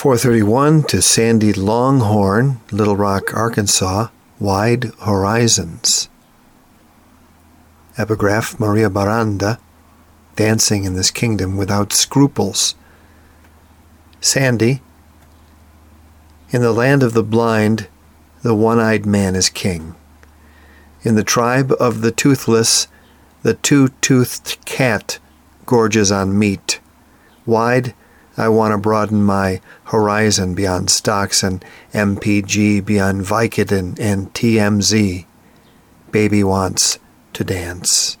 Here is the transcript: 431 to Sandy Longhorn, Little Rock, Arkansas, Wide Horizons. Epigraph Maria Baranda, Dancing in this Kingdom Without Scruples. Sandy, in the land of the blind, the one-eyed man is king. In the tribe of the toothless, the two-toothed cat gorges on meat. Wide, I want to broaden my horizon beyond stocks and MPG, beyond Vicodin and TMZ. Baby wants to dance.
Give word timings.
431 0.00 0.84
to 0.84 1.02
Sandy 1.02 1.52
Longhorn, 1.52 2.58
Little 2.72 2.96
Rock, 2.96 3.34
Arkansas, 3.34 4.08
Wide 4.38 4.84
Horizons. 5.00 6.08
Epigraph 7.98 8.58
Maria 8.58 8.88
Baranda, 8.88 9.58
Dancing 10.36 10.84
in 10.84 10.94
this 10.94 11.10
Kingdom 11.10 11.58
Without 11.58 11.92
Scruples. 11.92 12.74
Sandy, 14.22 14.80
in 16.48 16.62
the 16.62 16.72
land 16.72 17.02
of 17.02 17.12
the 17.12 17.22
blind, 17.22 17.86
the 18.40 18.54
one-eyed 18.54 19.04
man 19.04 19.36
is 19.36 19.50
king. 19.50 19.94
In 21.02 21.14
the 21.14 21.22
tribe 21.22 21.74
of 21.78 22.00
the 22.00 22.10
toothless, 22.10 22.88
the 23.42 23.52
two-toothed 23.52 24.64
cat 24.64 25.18
gorges 25.66 26.10
on 26.10 26.38
meat. 26.38 26.80
Wide, 27.44 27.92
I 28.36 28.48
want 28.48 28.72
to 28.72 28.78
broaden 28.78 29.22
my 29.22 29.60
horizon 29.84 30.54
beyond 30.54 30.90
stocks 30.90 31.42
and 31.42 31.64
MPG, 31.92 32.84
beyond 32.84 33.22
Vicodin 33.22 33.98
and 33.98 34.32
TMZ. 34.32 35.26
Baby 36.10 36.44
wants 36.44 36.98
to 37.34 37.44
dance. 37.44 38.16